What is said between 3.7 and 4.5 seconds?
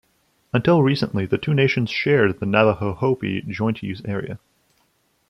Use Area.